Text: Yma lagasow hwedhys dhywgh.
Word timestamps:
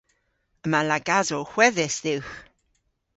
Yma 0.63 0.79
lagasow 0.89 1.43
hwedhys 1.51 1.97
dhywgh. 2.03 2.33